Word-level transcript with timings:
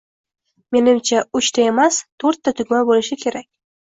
Menimcha 0.75 1.19
uch 1.41 1.49
ta 1.57 1.61
emas, 1.73 2.01
to’rt 2.25 2.41
ta 2.49 2.55
tugma 2.61 2.83
bo‘lishi 2.91 3.19
kerak 3.27 3.49